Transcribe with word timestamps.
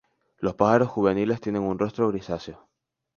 Los 0.39 0.55
pájaros 0.55 0.87
juveniles 0.89 1.39
tienen 1.41 1.61
un 1.61 1.77
rostro 1.77 2.07
grisáceo. 2.07 2.67